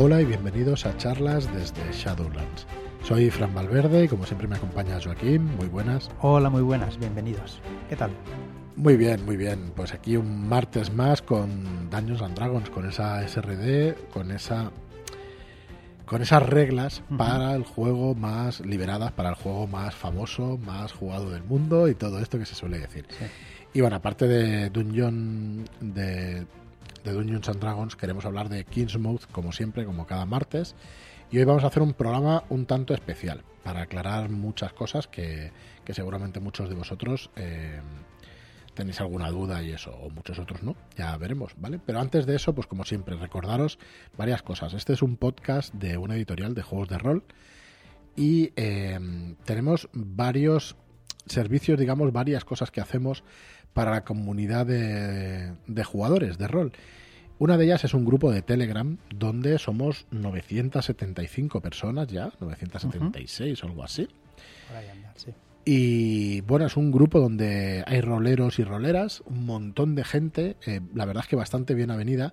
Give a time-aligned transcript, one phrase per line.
[0.00, 2.68] Hola y bienvenidos a charlas desde Shadowlands.
[3.02, 5.44] Soy Fran Valverde y como siempre me acompaña Joaquín.
[5.56, 6.08] Muy buenas.
[6.20, 7.60] Hola, muy buenas, bienvenidos.
[7.88, 8.12] ¿Qué tal?
[8.76, 9.72] Muy bien, muy bien.
[9.74, 14.70] Pues aquí un martes más con Dungeons and Dragons, con esa SRD, con esa
[16.06, 21.30] con esas reglas para el juego más liberadas, para el juego más famoso, más jugado
[21.30, 23.04] del mundo y todo esto que se suele decir.
[23.74, 26.46] Y bueno, aparte de Dungeon de,
[27.04, 30.74] de Dungeons and Dragons, queremos hablar de Kingsmouth, como siempre, como cada martes.
[31.30, 35.52] Y hoy vamos a hacer un programa un tanto especial para aclarar muchas cosas que,
[35.84, 37.80] que seguramente muchos de vosotros eh,
[38.74, 41.80] tenéis alguna duda y eso, o muchos otros no, ya veremos, ¿vale?
[41.84, 43.78] Pero antes de eso, pues como siempre, recordaros
[44.16, 44.72] varias cosas.
[44.72, 47.24] Este es un podcast de una editorial de juegos de rol
[48.16, 48.98] y eh,
[49.44, 50.76] tenemos varios
[51.28, 53.24] servicios, digamos, varias cosas que hacemos
[53.72, 56.72] para la comunidad de, de jugadores de rol.
[57.38, 63.66] Una de ellas es un grupo de Telegram donde somos 975 personas ya, 976 o
[63.66, 64.08] algo así.
[65.14, 65.32] Sí.
[65.64, 70.80] Y bueno, es un grupo donde hay roleros y roleras, un montón de gente, eh,
[70.94, 72.32] la verdad es que bastante bien avenida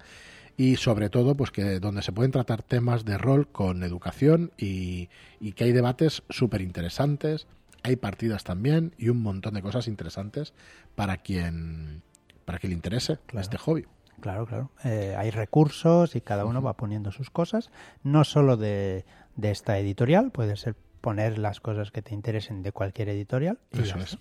[0.55, 5.09] y sobre todo pues que donde se pueden tratar temas de rol con educación y,
[5.41, 7.45] y que hay debates súper interesantes,
[7.85, 10.53] hay partidas también y un montón de cosas interesantes
[10.95, 12.01] para quien
[12.45, 13.41] para que le interese Claro.
[13.41, 13.85] este hobby.
[14.21, 14.71] Claro, claro.
[14.83, 17.69] Eh, hay recursos y cada uno va poniendo sus cosas,
[18.03, 22.71] no solo de, de esta editorial, puede ser poner las cosas que te interesen de
[22.71, 23.59] cualquier editorial.
[23.71, 24.17] y Eso es.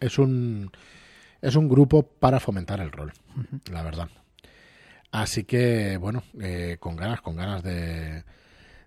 [0.00, 0.70] Es un
[1.40, 3.12] es un grupo para fomentar el rol,
[3.70, 4.08] la verdad.
[5.12, 8.24] Así que, bueno, eh, con ganas, con ganas de,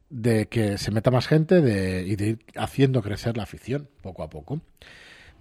[0.10, 4.24] de que se meta más gente de, y de ir haciendo crecer la afición poco
[4.24, 4.62] a poco.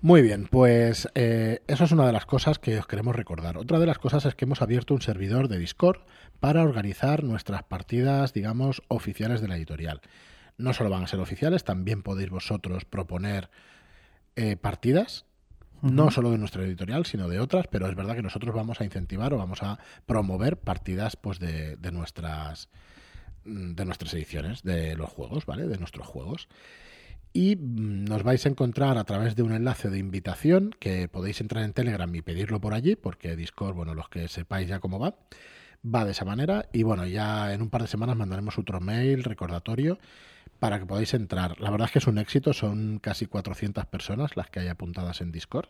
[0.02, 3.56] Muy bien, pues eh, eso es una de las cosas que os queremos recordar.
[3.56, 6.00] Otra de las cosas es que hemos abierto un servidor de Discord
[6.38, 10.02] para organizar nuestras partidas, digamos, oficiales de la editorial.
[10.58, 13.50] No solo van a ser oficiales, también podéis vosotros proponer
[14.36, 15.24] eh, partidas,
[15.82, 18.84] no solo de nuestra editorial, sino de otras, pero es verdad que nosotros vamos a
[18.84, 22.68] incentivar o vamos a promover partidas pues de, de nuestras
[23.46, 25.66] de nuestras ediciones de los juegos, ¿vale?
[25.66, 26.48] De nuestros juegos.
[27.32, 31.40] Y mm, nos vais a encontrar a través de un enlace de invitación que podéis
[31.40, 34.98] entrar en Telegram y pedirlo por allí, porque Discord, bueno, los que sepáis ya cómo
[34.98, 35.16] va,
[35.84, 36.68] va de esa manera.
[36.72, 39.98] Y bueno, ya en un par de semanas mandaremos otro mail recordatorio
[40.58, 41.60] para que podáis entrar.
[41.60, 45.20] La verdad es que es un éxito, son casi 400 personas las que hay apuntadas
[45.20, 45.66] en Discord.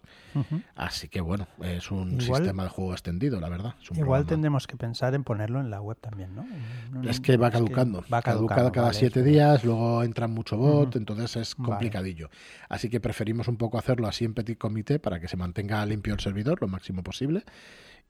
[0.74, 3.75] Así que bueno, es un Igual- sistema de juego extendido, la verdad.
[3.82, 4.26] Igual programa.
[4.26, 6.46] tendremos que pensar en ponerlo en la web también, ¿no?
[6.92, 8.00] No, Es que va caducando.
[8.02, 11.70] va Caduca caducando, cada vale, siete días, luego entra mucho bot, entonces es Vale.
[11.70, 12.30] complicadillo.
[12.69, 16.14] Así que preferimos un poco hacerlo así en petit comité para que se mantenga limpio
[16.14, 17.44] el servidor lo máximo posible.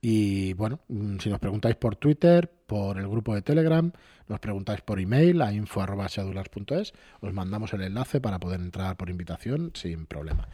[0.08, 3.90] Y bueno, mm, si nos preguntáis por Twitter, por el grupo de Telegram,
[4.28, 9.72] nos preguntáis por email a info.shadulars.es, os mandamos el enlace para poder entrar por invitación
[9.74, 10.46] sin problema.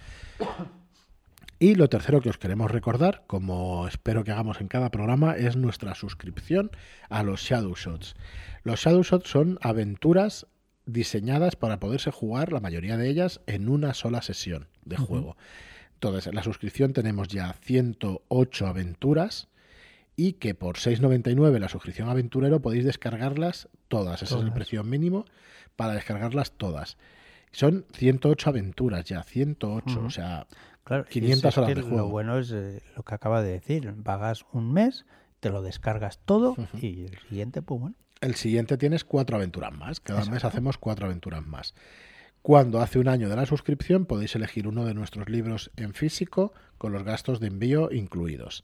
[1.59, 5.55] Y lo tercero que os queremos recordar, como espero que hagamos en cada programa, es
[5.55, 6.71] nuestra suscripción
[7.11, 8.15] a los Shadow Shots.
[8.65, 10.47] Los Shadow Shots son aventuras
[10.87, 15.37] diseñadas para poderse jugar, la mayoría de ellas, en una sola sesión de juego.
[16.03, 19.49] En la suscripción tenemos ya 108 aventuras
[20.17, 24.17] y que por 6,99 la suscripción aventurero podéis descargarlas todas.
[24.23, 24.55] Ese es el Todas.
[24.55, 25.25] precio mínimo
[25.77, 26.99] para descargarlas todas.
[27.53, 29.99] Son 108 aventuras ya, 108.
[29.99, 30.07] Ujú.
[30.07, 30.47] O sea,
[30.85, 31.97] Claro, y 500 es horas de juego.
[31.99, 33.95] Lo bueno es eh, lo que acaba de decir.
[34.03, 35.07] Pagas un mes,
[35.41, 37.95] te lo descargas todo y el siguiente, pues bueno.
[38.21, 40.01] el siguiente tienes cuatro aventuras más.
[40.01, 41.75] Cada mes hacemos cuatro aventuras más.
[42.43, 46.53] Cuando hace un año de la suscripción podéis elegir uno de nuestros libros en físico
[46.79, 48.63] con los gastos de envío incluidos.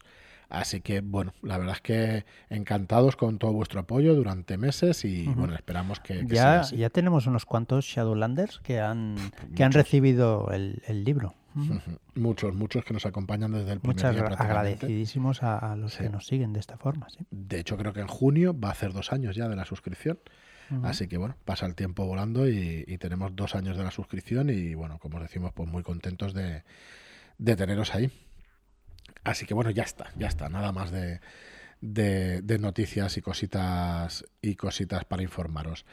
[0.50, 5.26] Así que, bueno, la verdad es que encantados con todo vuestro apoyo durante meses y,
[5.26, 6.76] bueno, esperamos que, Ya, así.
[6.78, 9.16] ya tenemos unos cuantos Shadowlanders que han,
[9.54, 11.34] que han recibido el, el libro.
[12.14, 16.04] Muchos, muchos que nos acompañan desde el primer Muchas día agradecidísimos a, a los Sí.
[16.04, 17.08] que nos siguen de esta forma.
[17.10, 17.18] ¿sí?
[17.30, 20.18] De hecho, creo que en junio va a hacer dos años ya de la suscripción.
[20.82, 24.50] Así que bueno, pasa el tiempo volando y, y tenemos dos años de la suscripción
[24.50, 26.62] y bueno, como os decimos, pues muy contentos de,
[27.38, 28.10] de teneros ahí.
[29.24, 31.20] Así que bueno, ya está, ya está, nada más de,
[31.80, 35.84] de, de noticias y cositas y cositas para informaros.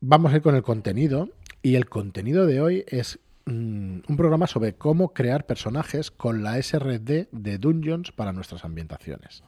[0.00, 1.30] Vamos a ir con el contenido
[1.62, 6.62] y el contenido de hoy es mm, un programa sobre cómo crear personajes con la
[6.62, 9.42] SRD de Dungeons para nuestras ambientaciones.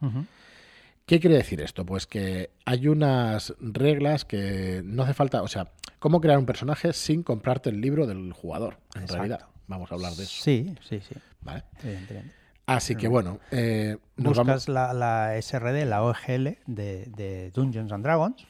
[1.06, 1.86] ¿Qué quiere decir esto?
[1.86, 5.70] Pues que hay unas reglas que no hace falta, o sea,
[6.00, 9.14] cómo crear un personaje sin comprarte el libro del jugador, en Exacto.
[9.14, 9.46] realidad.
[9.68, 10.42] Vamos a hablar de eso.
[10.42, 11.14] Sí, sí, sí.
[11.42, 11.62] ¿vale?
[11.82, 12.32] evidentemente.
[12.66, 14.68] Así que bueno, eh, nos Buscas vamos...
[14.68, 18.44] la, la SRD, la OGL de, de Dungeons and Dragons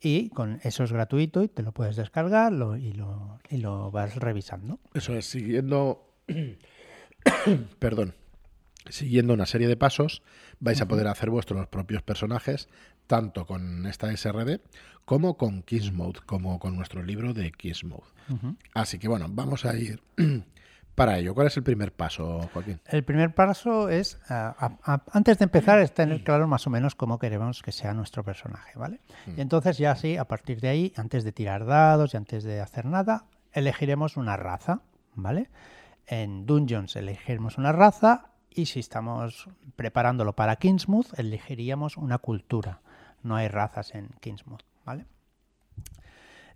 [0.00, 3.90] y con eso es gratuito y te lo puedes descargar lo- y, lo, y lo
[3.90, 4.80] vas revisando.
[4.94, 6.08] Eso es, siguiendo.
[7.78, 8.14] Perdón.
[8.88, 10.22] Siguiendo una serie de pasos,
[10.62, 12.68] vais a poder hacer vuestros propios personajes,
[13.06, 14.60] tanto con esta SRD
[15.04, 18.04] como con Kiss Mode, como con nuestro libro de Kiss Mode.
[18.72, 20.00] Así que bueno, vamos a ir
[20.94, 21.34] para ello.
[21.34, 22.80] ¿Cuál es el primer paso, Joaquín?
[22.86, 26.94] El primer paso es, a- a- antes de empezar, es tener claro más o menos
[26.94, 29.00] cómo queremos que sea nuestro personaje, ¿vale?
[29.36, 32.60] Y entonces ya sí, a partir de ahí, antes de tirar dados y antes de
[32.60, 34.82] hacer nada, elegiremos una raza,
[35.14, 35.50] ¿vale?
[36.06, 42.80] En Dungeons elegiremos una raza y si estamos preparándolo para Kingsmouth, elegiríamos una cultura.
[43.22, 45.06] No hay razas en Kingsmouth, ¿vale?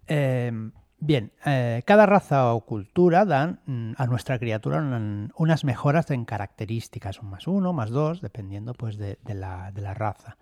[0.08, 0.52] Eh,
[0.98, 6.24] bien, eh, cada raza o cultura dan mm, a nuestra criatura un- unas mejoras en
[6.24, 10.36] características, un más uno, más dos, dependiendo pues de, de la, de la raza.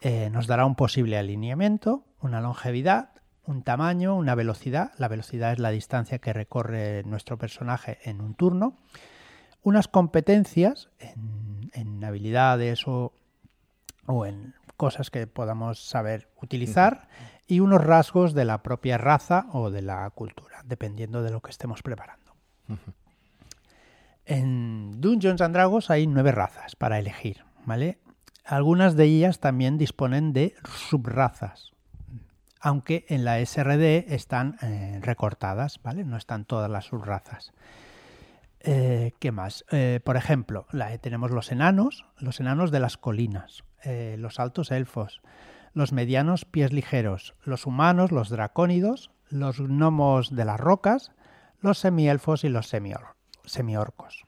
[0.00, 3.10] Eh, nos dará un posible alineamiento, una longevidad,
[3.46, 4.92] un tamaño, una velocidad.
[4.98, 8.76] La velocidad es la distancia que recorre nuestro personaje en un turno.
[9.68, 13.12] Unas competencias en, en habilidades o,
[14.06, 17.06] o en cosas que podamos saber utilizar
[17.46, 21.50] y unos rasgos de la propia raza o de la cultura, dependiendo de lo que
[21.50, 22.32] estemos preparando.
[24.24, 27.98] En Dungeons and Dragons hay nueve razas para elegir, ¿vale?
[28.46, 30.54] Algunas de ellas también disponen de
[30.88, 31.72] subrazas,
[32.58, 36.04] aunque en la SRD están eh, recortadas, ¿vale?
[36.04, 37.52] No están todas las subrazas.
[38.60, 39.64] Eh, ¿Qué más?
[39.70, 44.70] Eh, por ejemplo, la- tenemos los enanos, los enanos de las colinas, eh, los altos
[44.70, 45.20] elfos,
[45.74, 51.12] los medianos pies ligeros, los humanos, los dracónidos, los gnomos de las rocas,
[51.60, 53.14] los semielfos y los semior-
[53.44, 54.24] semiorcos.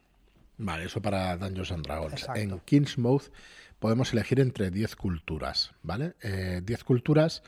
[0.59, 2.13] Vale, eso para Dungeons and Dragons.
[2.13, 2.41] Exacto.
[2.41, 3.33] En Kingsmouth
[3.79, 6.15] podemos elegir entre 10 culturas, ¿vale?
[6.23, 7.43] Eh, 10 culturas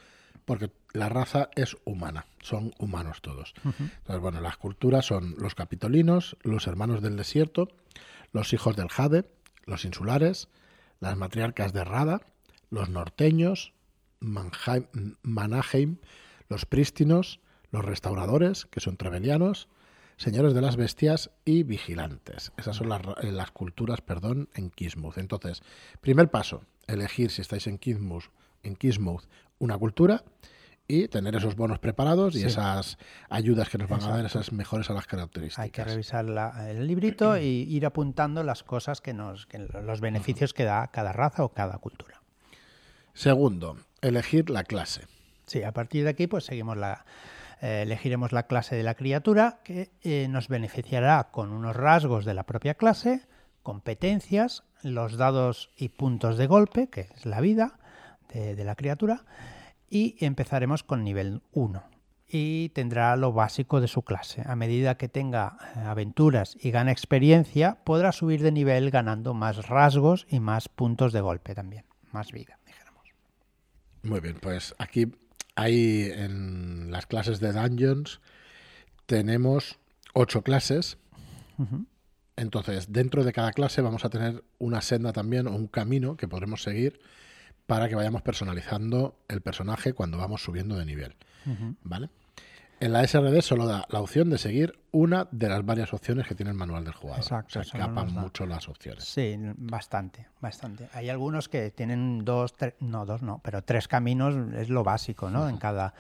[0.46, 3.54] porque la raza es humana, son humanos todos.
[3.64, 7.68] Entonces, bueno, las culturas son los capitolinos, los hermanos del desierto,
[8.32, 9.24] los hijos del Jade,
[9.64, 10.48] los insulares,
[11.00, 12.20] las matriarcas de Rada,
[12.70, 13.72] los norteños,
[14.20, 15.96] Manheim- Manaheim,
[16.48, 17.40] los prístinos,
[17.70, 19.68] los restauradores, que son trebelianos,
[20.16, 22.52] señores de las bestias y vigilantes.
[22.56, 25.18] Esas son las, eh, las culturas, perdón, en Kismuth.
[25.18, 25.62] Entonces,
[26.00, 28.24] primer paso, elegir si estáis en Kismuth,
[28.62, 29.24] en Kismuth
[29.58, 30.22] una cultura
[30.94, 32.46] y tener esos bonos preparados y Sí.
[32.46, 32.98] esas
[33.30, 35.64] ayudas que nos van a dar, esas mejores a las características.
[35.64, 40.00] Hay que revisar la- el librito y ir apuntando las cosas que nos, que los
[40.00, 42.20] beneficios que da cada raza o cada cultura.
[43.14, 45.06] Segundo, elegir la clase.
[45.46, 47.04] Sí, a partir de aquí pues seguimos la
[47.60, 52.34] eh, elegiremos la clase de la criatura que eh, nos beneficiará con unos rasgos de
[52.34, 53.22] la propia clase,
[53.62, 57.78] competencias, los dados y puntos de golpe, que es la vida
[58.34, 59.22] de, de la criatura,
[59.92, 61.82] y empezaremos con nivel 1.
[62.26, 64.42] Y tendrá lo básico de su clase.
[64.46, 69.68] A medida que tenga eh, aventuras y gane experiencia, podrá subir de nivel ganando más
[69.68, 73.06] rasgos y más puntos de golpe también, más vida, dijéramos.
[74.02, 75.12] Muy bien, pues aquí
[75.56, 78.20] hay en las clases de Dungeons
[79.04, 79.78] tenemos
[80.14, 80.96] ocho clases.
[82.36, 86.28] Entonces, dentro de cada clase vamos a tener una senda también o un camino que
[86.28, 86.98] podremos seguir
[87.66, 91.16] para que vayamos personalizando el personaje cuando vamos subiendo de nivel.
[91.82, 92.10] ¿Vale?
[92.82, 96.34] En la SRD solo da la opción de seguir una de las varias opciones que
[96.34, 97.22] tiene el manual del jugador.
[97.22, 99.04] Exacto, Se escapan mucho las opciones.
[99.04, 100.88] Sí, bastante, bastante.
[100.92, 105.30] Hay algunos que tienen dos, tres, no dos, no, pero tres caminos es lo básico,
[105.30, 105.48] ¿no?
[105.48, 105.94] En cada,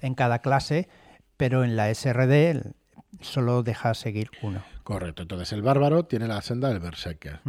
[0.00, 0.88] en cada clase,
[1.36, 2.72] pero en la SRD
[3.20, 4.60] solo deja seguir uno.
[4.82, 5.22] Correcto.
[5.22, 7.42] Entonces, el bárbaro tiene la senda del berserker.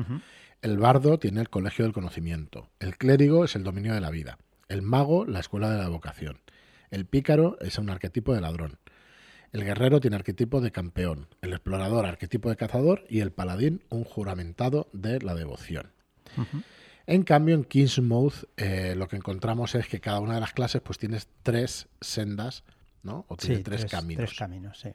[0.62, 2.70] El bardo tiene el colegio del conocimiento.
[2.80, 4.38] El clérigo es el dominio de la vida.
[4.68, 6.40] El mago, la escuela de la vocación.
[6.90, 8.80] El pícaro es un arquetipo de ladrón.
[9.52, 11.28] El guerrero tiene arquetipo de campeón.
[11.42, 13.06] El explorador, arquetipo de cazador.
[13.10, 15.92] Y el paladín, un juramentado de la devoción.
[17.06, 20.82] En cambio, en Kingsmouth eh, lo que encontramos es que cada una de las clases
[20.82, 22.64] pues tiene tres sendas,
[23.04, 23.26] ¿no?
[23.28, 24.26] O tiene Sí, tres, caminos.
[24.26, 24.90] Tres caminos, sí.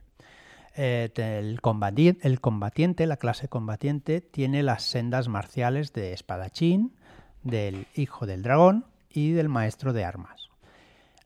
[0.76, 6.94] Eh, el, combati- el combatiente, la clase combatiente, tiene las sendas marciales de espadachín,
[7.42, 10.48] del hijo del dragón y del maestro de armas.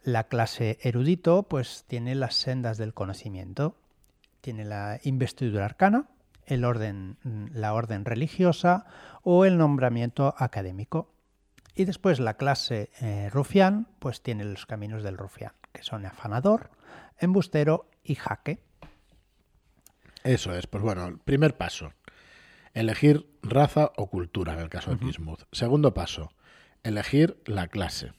[0.03, 3.77] La clase erudito, pues tiene las sendas del conocimiento.
[4.41, 6.09] Tiene la investidura arcana,
[6.47, 8.85] la orden religiosa
[9.23, 11.11] o el nombramiento académico.
[11.75, 16.71] Y después la clase eh, rufián, pues tiene los caminos del rufián, que son afanador,
[17.19, 18.61] embustero y jaque.
[20.25, 21.93] Eso es, pues bueno, el primer paso.
[22.73, 25.43] Elegir raza o cultura, en el caso de Kismuth.
[25.53, 26.33] Segundo paso,
[26.83, 28.13] elegir la clase.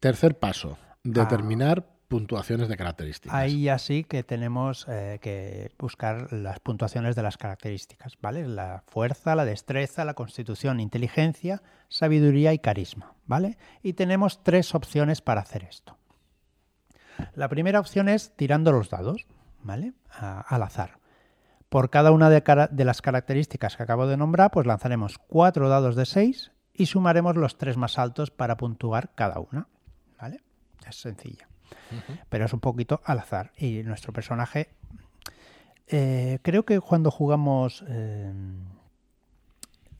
[0.00, 3.36] Tercer paso, determinar puntuaciones de características.
[3.36, 8.46] Ahí ya sí que tenemos eh, que buscar las puntuaciones de las características, ¿vale?
[8.46, 13.58] La fuerza, la destreza, la constitución, inteligencia, sabiduría y carisma, ¿vale?
[13.82, 15.96] Y tenemos tres opciones para hacer esto.
[17.34, 19.26] La primera opción es tirando los dados,
[19.64, 19.94] ¿vale?
[20.12, 21.00] al azar.
[21.68, 25.96] Por cada una de, de, las características que acabo de nombrar, pues lanzaremos cuatro dados
[25.96, 29.66] de seis y sumaremos los tres más altos para puntuar cada una,
[30.20, 30.40] ¿vale?
[30.88, 31.48] Es sencilla
[32.28, 33.52] pero es un poquito al azar.
[33.56, 34.68] Y nuestro personaje,
[35.88, 37.84] eh, creo que cuando jugamos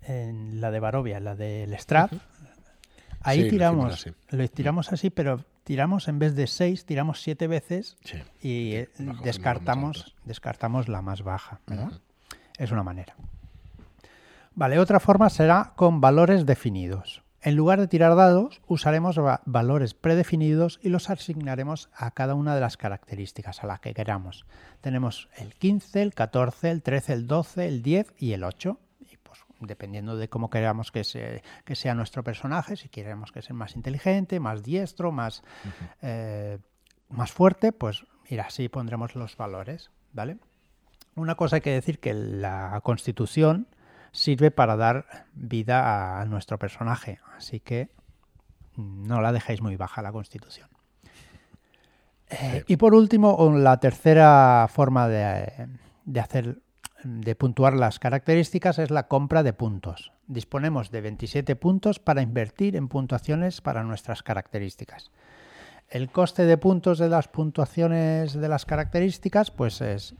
[0.02, 2.10] en la de Barovia, la del Strad,
[3.20, 7.96] ahí tiramos, lo, tiramos así, pero tiramos en vez de seis, tiramos siete veces
[8.40, 8.88] y eh,
[9.22, 11.60] descartamos, descartamos la más baja.
[12.58, 13.14] Es una manera.
[14.54, 17.24] Vale, otra forma será con valores definidos.
[17.42, 22.62] En lugar de tirar dados, usaremos valores predefinidos y los asignaremos a cada una de
[22.62, 24.46] las características a las que queramos.
[24.80, 28.78] Tenemos el 15, el 14, el 13, el 12, el 10 y el 8.
[29.66, 34.62] Dependiendo de cómo queramos que, sea nuestro personaje, si queremos que sea más inteligente, más
[34.62, 35.42] diestro, más,
[36.02, 36.58] eh,
[37.08, 39.90] más fuerte, pues mira, así pondremos los valores.
[40.12, 40.38] ¿vale?
[41.16, 43.68] Una cosa hay que decir que la constitución
[44.12, 47.20] sirve para dar vida a nuestro personaje.
[47.36, 47.90] Así que
[48.76, 50.68] no la dejéis muy baja la constitución.
[52.30, 55.68] Eh, y por último, la tercera forma de,
[56.04, 56.58] de, hacer
[57.04, 60.12] de puntuar las características es la compra de puntos.
[60.26, 65.10] Disponemos de 27 puntos para invertir en puntuaciones para nuestras características.
[65.88, 70.14] El coste de puntos de las puntuaciones de las características, pues es,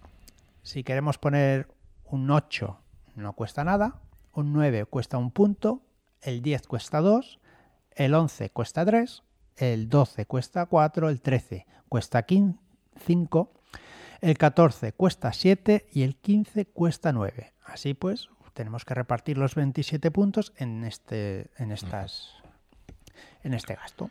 [0.63, 1.69] si queremos poner
[2.05, 2.79] un 8
[3.17, 4.01] no cuesta nada,
[4.33, 5.83] un 9 cuesta un punto,
[6.21, 7.41] el 10 cuesta 2,
[7.93, 9.23] el 11 cuesta 3,
[9.57, 13.53] el 12 cuesta 4, el 13 cuesta 5,
[14.25, 17.53] el 14 cuesta 7 y el 15 cuesta 9.
[17.67, 22.31] Así pues, tenemos que repartir los 27 puntos en este, en estas,
[23.43, 24.11] en este gasto.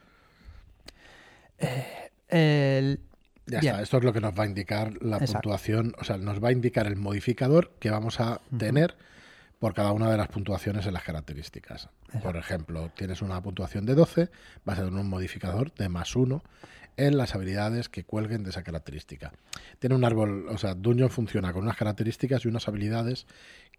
[1.57, 2.99] Eh, el,
[3.47, 6.43] ya está, esto es lo que nos va a indicar la puntuación, o sea, nos
[6.43, 8.95] va a indicar el modificador que vamos a tener
[9.63, 11.87] por cada una de las puntuaciones en las características.
[12.21, 14.29] Por ejemplo, tienes una puntuación de 12,
[14.65, 16.43] vas a tener un modificador de más 1
[16.97, 19.31] en las habilidades que cuelguen de esa característica.
[19.79, 23.25] Tiene un árbol, o sea, Dungeon funciona con unas características y unas habilidades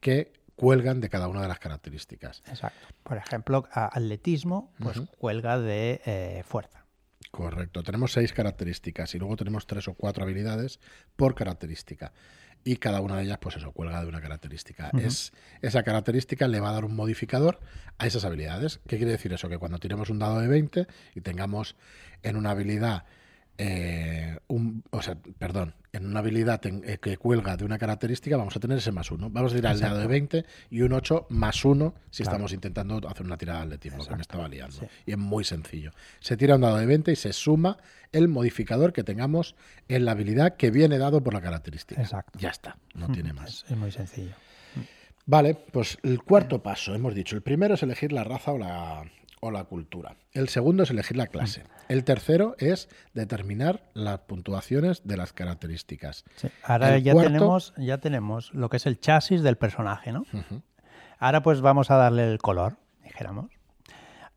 [0.00, 2.42] que cuelgan de cada una de las características.
[2.46, 2.86] Exacto.
[3.02, 6.86] Por ejemplo, atletismo, pues cuelga de eh, fuerza.
[7.30, 7.82] Correcto.
[7.82, 10.80] Tenemos seis características y luego tenemos tres o cuatro habilidades
[11.16, 12.12] por característica.
[12.64, 14.90] Y cada una de ellas, pues eso, cuelga de una característica.
[14.98, 17.60] es, esa característica le va a dar un modificador
[17.98, 18.80] a esas habilidades.
[18.86, 19.48] ¿Qué quiere decir eso?
[19.48, 21.76] Que cuando tiremos un dado de 20 y tengamos
[22.22, 23.04] en una habilidad
[23.56, 28.56] eh, un, o sea, perdón, en una habilidad eh, que cuelga de una característica, vamos
[28.56, 29.30] a tener ese más uno.
[29.30, 33.00] Vamos a tirar el dado de 20 y un 8 más uno si estamos intentando
[33.08, 34.88] hacer una tirada de tiempo, que me estaba liando.
[35.06, 35.92] Y es muy sencillo.
[36.18, 37.78] Se tira un dado de 20 y se suma
[38.10, 39.54] el modificador que tengamos
[39.88, 42.00] en la habilidad que viene dado por la característica.
[42.00, 42.38] Exacto.
[42.40, 43.64] Ya está, no tiene más.
[43.68, 44.34] Es, muy sencillo.
[45.26, 49.04] Vale, pues el cuarto paso, hemos dicho, el primero es elegir la raza o la,
[49.44, 50.16] o la cultura.
[50.32, 51.64] El segundo es elegir la clase.
[51.88, 56.24] El tercero es determinar las puntuaciones de las características.
[56.62, 60.24] Ahora ya, tenemos, ya tenemos lo que es el chasis del personaje, ¿no?
[61.18, 63.50] Ahora pues vamos a darle el color, dijéramos.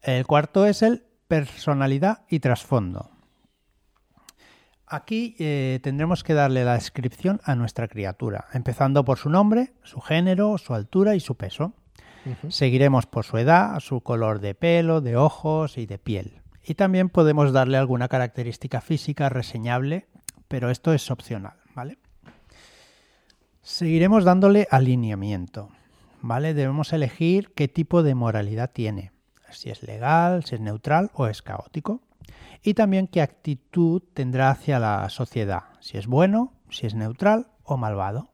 [0.01, 3.09] El cuarto es el personalidad y trasfondo.
[4.85, 10.01] Aquí eh, tendremos que darle la descripción a nuestra criatura, empezando por su nombre, su
[10.01, 11.73] género, su altura y su peso.
[12.49, 16.41] Seguiremos por su edad, su color de pelo, de ojos y de piel.
[16.63, 20.07] Y también podemos darle alguna característica física reseñable,
[20.47, 21.97] pero esto es opcional, ¿vale?
[23.61, 25.69] Seguiremos dándole alineamiento,
[26.21, 26.53] ¿vale?
[26.53, 29.11] Debemos elegir qué tipo de moralidad tiene,
[29.51, 32.01] si es legal, si es neutral o es caótico.
[32.63, 37.77] Y también qué actitud tendrá hacia la sociedad, si es bueno, si es neutral o
[37.77, 38.29] malvado.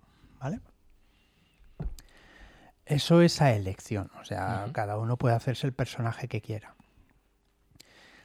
[2.85, 6.75] Eso es a elección, o sea, cada uno puede hacerse el personaje que quiera.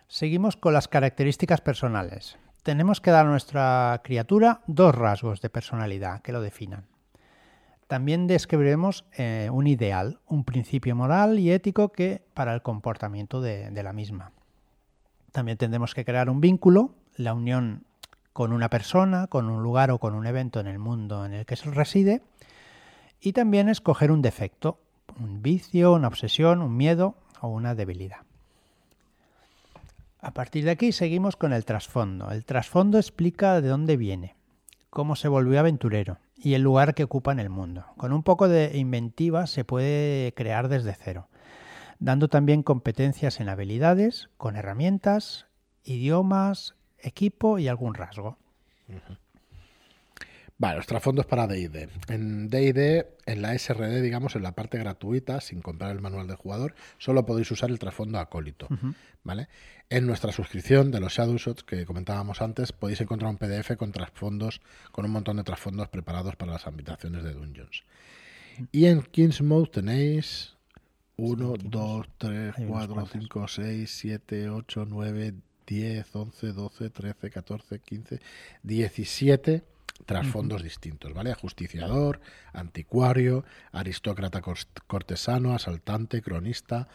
[0.09, 2.38] Seguimos con las características personales.
[2.65, 6.87] Tenemos que dar a nuestra criatura dos rasgos de personalidad que lo definan.
[7.87, 13.71] También describiremos eh, un ideal, un principio moral y ético que para el comportamiento de,
[13.71, 14.33] de la misma.
[15.33, 17.85] También tendremos que crear un vínculo, la unión
[18.33, 21.47] con una persona, con un lugar o con un evento en el mundo en el
[21.47, 22.23] que se reside
[23.21, 24.81] Y también escoger un defecto,
[25.19, 28.19] un vicio, una obsesión, un miedo o una debilidad.
[30.21, 32.31] A partir de aquí seguimos con el trasfondo.
[32.31, 34.35] El trasfondo explica de dónde viene,
[34.91, 37.87] cómo se volvió aventurero y el lugar que ocupa en el mundo.
[37.97, 41.29] Con un poco de inventiva se puede crear desde cero,
[41.99, 45.47] dando también competencias en habilidades, con herramientas,
[45.85, 48.39] idiomas, equipo y algún rasgo.
[50.61, 51.88] Vale, los trasfondos para D&D.
[52.09, 56.35] En D&D, en la SRD, digamos, en la parte gratuita, sin comprar el manual del
[56.35, 58.67] jugador, solo podéis usar el trasfondo acólito,
[59.23, 59.47] ¿vale?
[59.88, 64.61] En nuestra suscripción de los Shadowshots que comentábamos antes, podéis encontrar un PDF con trasfondos,
[64.91, 67.85] con un montón de trasfondos preparados para las habitaciones de Dungeons.
[68.73, 70.57] Y en Kings Mode tenéis
[71.19, 75.35] 1, 2, 3, 4, 5, 6, 7, 8, 9,
[75.69, 78.21] 10, 11, 12, 13, 14, 15,
[78.65, 81.33] 17 trasfondos distintos, ¿vale?
[81.33, 82.21] Ajusticiador,
[82.52, 84.43] anticuario, aristócrata
[84.87, 86.88] cortesano, asaltante, cronista,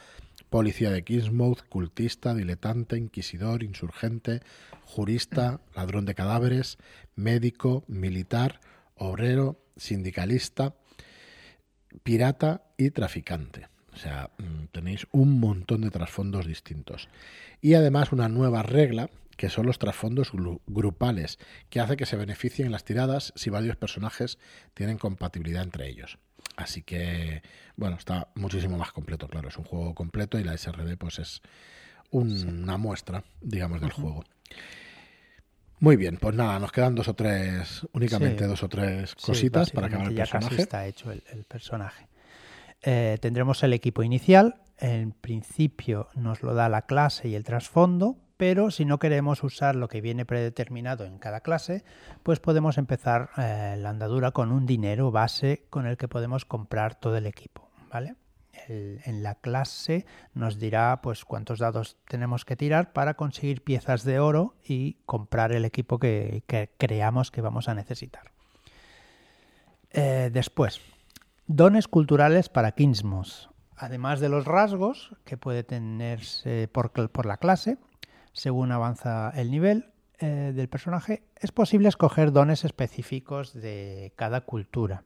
[0.50, 4.42] policía de Kingsmouth, cultista, diletante, inquisidor, insurgente,
[4.86, 6.78] jurista, ladrón de cadáveres,
[7.16, 8.60] médico, militar,
[8.96, 10.76] obrero, sindicalista,
[12.04, 13.68] pirata y traficante.
[13.94, 17.10] O sea, mm, tenéis un montón de trasfondos distintos.
[17.62, 20.32] Y además una nueva regla que son los trasfondos
[20.68, 24.38] grupales, que hace que se beneficien las tiradas si varios personajes
[24.74, 26.20] tienen compatibilidad entre ellos.
[26.56, 27.42] Así que,
[27.76, 31.42] bueno, está muchísimo más completo, claro, es un juego completo y la SRD pues es
[32.12, 34.24] una muestra, digamos, del juego.
[35.80, 39.88] Muy bien, pues nada, nos quedan dos o tres, únicamente dos o tres cositas para
[39.88, 40.50] acabar el personaje.
[40.50, 42.08] Casi está hecho el, personaje.
[42.84, 48.18] Eh, tendremos el equipo inicial, en principio nos lo da la clase y el trasfondo,
[48.44, 51.86] pero si no queremos usar lo que viene predeterminado en cada clase,
[52.24, 56.96] pues podemos empezar eh, la andadura con un dinero base con el que podemos comprar
[56.96, 58.18] todo el equipo, ¿vale?
[58.68, 64.20] en la clase nos dirá pues cuántos dados tenemos que tirar para conseguir piezas de
[64.20, 66.44] oro y comprar el equipo que,
[66.78, 68.34] creamos que vamos a necesitar.
[69.92, 70.82] Eh, después,
[71.48, 73.50] dones culturales para Kingsmos.
[73.78, 77.78] Además de los rasgos que puede tenerse por la clase,
[78.34, 85.04] según avanza el nivel eh, del personaje, es posible escoger dones específicos de cada cultura.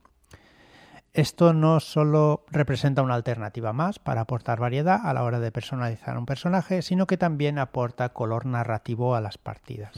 [1.13, 6.17] Esto no solo representa una alternativa más para aportar variedad a la hora de personalizar
[6.17, 9.93] un personaje, sino que también aporta color narrativo a las partidas.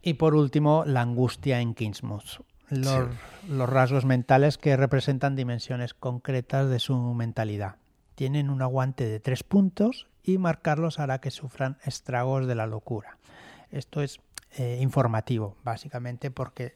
[0.00, 2.42] Y por último, la angustia en Kingsmouth.
[2.70, 3.08] Los,
[3.48, 7.76] los rasgos mentales que representan dimensiones concretas de su mentalidad.
[8.14, 13.16] Tienen un aguante de tres puntos y marcarlos hará que sufran estragos de la locura.
[13.70, 14.20] Esto es
[14.58, 16.74] eh, informativo, básicamente porque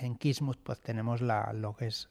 [0.00, 2.08] en Kismuth pues, tenemos la, lo que es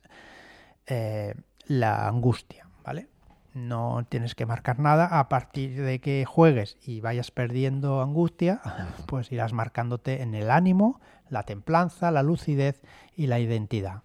[0.86, 1.34] eh,
[1.66, 3.08] la angustia, ¿vale?
[3.56, 8.62] No tienes que marcar nada, a partir de que juegues y vayas perdiendo angustia,
[9.08, 12.82] pues irás marcándote en el ánimo, la templanza, la lucidez
[13.16, 14.02] y la identidad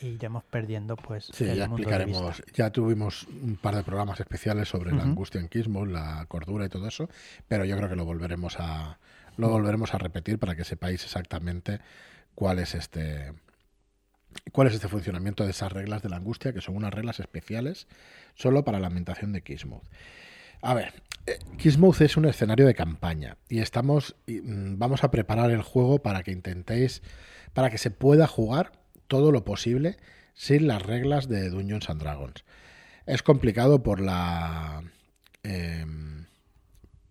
[0.00, 2.42] y iremos perdiendo pues sí, ya explicaremos.
[2.54, 6.68] ya tuvimos un par de programas especiales sobre la angustia en Kismo, la cordura y
[6.68, 7.08] todo eso
[7.46, 8.98] pero yo creo que lo volveremos a
[9.36, 11.80] lo volveremos a repetir para que sepáis exactamente
[12.34, 13.32] cuál es este
[14.52, 17.86] cuál es este funcionamiento de esas reglas de la angustia que son unas reglas especiales
[18.34, 19.84] solo para la ambientación de Kismuth
[20.60, 20.92] a ver,
[21.26, 26.00] eh, Kismuth es un escenario de campaña y estamos mm, vamos a preparar el juego
[26.00, 27.02] para que intentéis
[27.52, 28.72] para que se pueda jugar
[29.08, 29.96] todo lo posible
[30.34, 32.44] sin las reglas de Dungeons and Dragons.
[33.06, 34.82] Es complicado por la.
[35.42, 36.26] Em,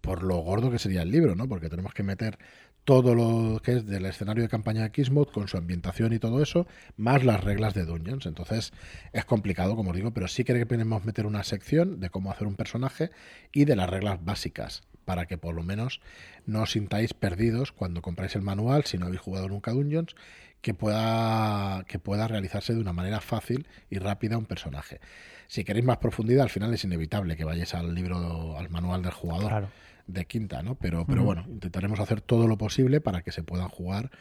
[0.02, 1.50] por lo gordo que sería el libro, ¿no?
[1.50, 2.40] Porque tenemos que meter
[2.86, 6.42] todo lo que es del escenario de campaña de Kismuth con su ambientación y todo
[6.42, 8.26] eso, más las reglas de Dungeons.
[8.26, 8.72] Entonces
[9.12, 12.56] es complicado, como digo, pero sí que queremos meter una sección de cómo hacer un
[12.56, 13.12] personaje
[13.52, 16.02] y de las reglas básicas, para que por lo menos
[16.46, 20.18] no os sintáis perdidos cuando compráis el manual, si no habéis jugado nunca Dungeons,
[20.62, 25.00] que pueda, que pueda realizarse de una manera fácil y rápida un personaje.
[25.48, 29.14] Si queréis más profundidad, al final es inevitable que vayáis al libro, al manual del
[29.14, 29.70] jugador
[30.08, 30.76] de quinta, ¿no?
[30.76, 34.12] Pero, pero bueno, intentaremos hacer todo lo posible para que se puedan jugar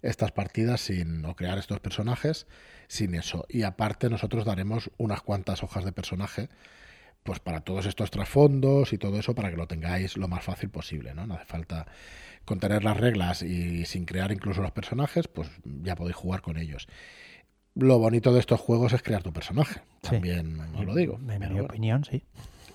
[0.00, 2.46] estas partidas sin o crear estos personajes
[2.88, 3.44] sin eso.
[3.50, 6.48] Y aparte nosotros daremos unas cuantas hojas de personaje
[7.22, 10.70] pues para todos estos trasfondos y todo eso para que lo tengáis lo más fácil
[10.70, 11.26] posible, ¿no?
[11.26, 11.86] No hace falta
[12.44, 16.56] con tener las reglas y sin crear incluso los personajes, pues ya podéis jugar con
[16.56, 16.88] ellos.
[17.74, 21.20] Lo bonito de estos juegos es crear tu personaje, también os lo digo.
[21.28, 22.24] En mi opinión, sí.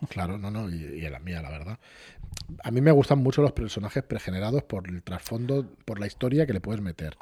[0.10, 1.80] Claro, no, no, y, en la mía, la verdad.
[2.64, 6.54] A mí me gustan mucho los personajes pregenerados por el trasfondo, por la historia que
[6.54, 7.18] le puedes meter.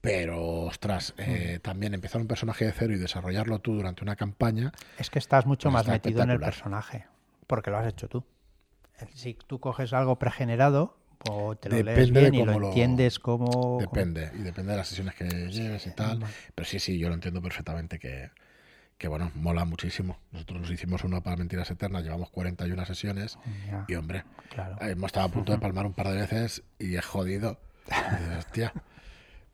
[0.00, 4.72] Pero, ostras, eh, también empezar un personaje de cero y desarrollarlo tú durante una campaña.
[4.98, 7.06] Es que estás mucho más metido en el personaje,
[7.46, 8.24] porque lo has hecho tú.
[9.14, 10.96] Si tú coges algo pregenerado,
[11.28, 13.78] o te lo lees Depende de bien y lo cómo lo- entiendes como...
[13.80, 16.20] Depende, y depende de las sesiones que lleves y tal.
[16.54, 18.30] Pero sí, sí, yo lo entiendo perfectamente que,
[18.96, 20.18] que bueno, mola muchísimo.
[20.30, 24.76] Nosotros nos hicimos uno para Mentiras Eternas, llevamos 41 sesiones Ya, y, hombre, claro.
[24.80, 27.58] hemos estado a punto de palmar un par de veces y es jodido.
[27.88, 28.72] Y dices, hostia.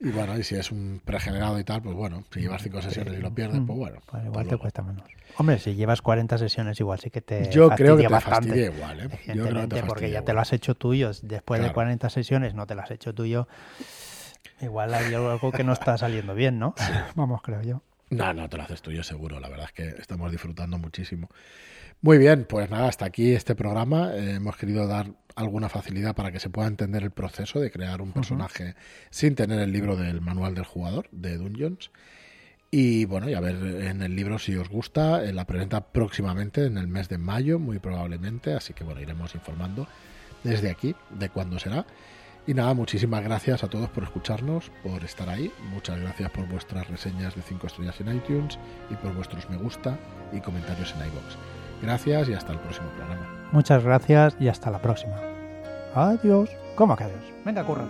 [0.04, 3.14] Y bueno, y si es un pregenerado y tal, pues bueno, si llevas cinco sesiones
[3.14, 4.00] y lo pierdes, pues bueno.
[4.10, 5.04] Pues igual te cuesta menos.
[5.38, 8.48] Hombre, si llevas 40 sesiones, igual sí que te Yo creo que te bastante.
[8.48, 9.08] fastidia igual, ¿eh?
[9.34, 11.12] Yo creo que te porque ya te lo has hecho tuyo.
[11.22, 11.74] Después de Claro.
[11.74, 13.46] 40 sesiones no te lo has hecho tuyo.
[14.60, 16.74] Igual hay algo que no está saliendo bien, ¿no?
[17.14, 17.82] Vamos, creo yo.
[18.10, 19.40] No, no, te lo haces tuyo seguro.
[19.40, 21.28] La verdad es que estamos disfrutando muchísimo.
[22.02, 24.12] Muy bien, pues nada, hasta aquí este programa.
[24.14, 25.06] Eh, hemos querido dar
[25.36, 28.74] alguna facilidad para que se pueda entender el proceso de crear un personaje
[29.10, 31.90] sin tener el libro del manual del jugador de Dungeons.
[32.70, 35.24] Y bueno, y a ver en el libro si os gusta.
[35.24, 38.54] eh, la presenta próximamente en el mes de mayo, muy probablemente.
[38.54, 39.86] Así que bueno, iremos informando
[40.42, 41.84] desde aquí de cuándo será.
[42.46, 45.52] Y nada, muchísimas gracias a todos por escucharnos, por estar ahí.
[45.70, 48.58] Muchas gracias por vuestras reseñas de 5 estrellas en iTunes
[48.90, 49.98] y por vuestros me gusta
[50.32, 51.61] y comentarios en iBox.
[51.82, 53.26] Gracias y hasta el próximo programa.
[53.50, 55.16] Muchas gracias y hasta la próxima.
[55.94, 56.48] Adiós.
[56.76, 57.20] ¿Cómo que adiós?
[57.44, 57.84] Venga, curra.